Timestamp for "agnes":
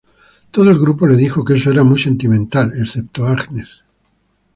3.27-3.83